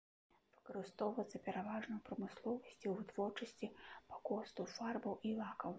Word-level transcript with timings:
Выкарыстоўваецца 0.53 1.41
пераважна 1.47 1.93
ў 1.97 2.01
прамысловасці 2.07 2.85
ў 2.89 2.93
вытворчасці 3.03 3.73
пакосту, 4.13 4.61
фарбаў 4.79 5.13
і 5.29 5.39
лакаў. 5.45 5.69